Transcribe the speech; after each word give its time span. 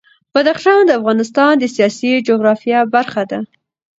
بدخشان 0.33 0.79
د 0.85 0.91
افغانستان 0.99 1.53
د 1.59 1.65
سیاسي 1.75 2.11
جغرافیه 2.27 2.79
برخه 2.95 3.23
ده. 3.31 3.39